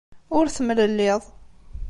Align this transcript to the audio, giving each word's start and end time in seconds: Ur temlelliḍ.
Ur 0.37 0.45
temlelliḍ. 0.55 1.21